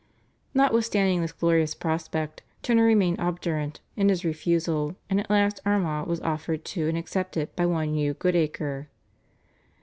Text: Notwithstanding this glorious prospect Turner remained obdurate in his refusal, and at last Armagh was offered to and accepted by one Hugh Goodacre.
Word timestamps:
Notwithstanding 0.55 1.21
this 1.21 1.31
glorious 1.31 1.75
prospect 1.75 2.41
Turner 2.63 2.85
remained 2.85 3.19
obdurate 3.19 3.81
in 3.95 4.09
his 4.09 4.25
refusal, 4.25 4.95
and 5.11 5.19
at 5.19 5.29
last 5.29 5.59
Armagh 5.63 6.07
was 6.07 6.19
offered 6.21 6.65
to 6.65 6.89
and 6.89 6.97
accepted 6.97 7.55
by 7.55 7.67
one 7.67 7.93
Hugh 7.95 8.15
Goodacre. 8.15 8.87